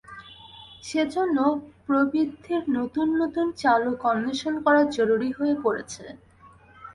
সে 0.83 1.01
জন্য 1.15 1.37
প্রবৃদ্ধির 1.85 2.63
নতুন 2.77 3.07
নতুন 3.21 3.47
চালক 3.61 3.99
অন্বেষণ 4.11 4.53
করা 4.65 4.81
জরুরি 4.97 5.29
হয়ে 5.37 5.55
পড়েছে। 5.63 6.03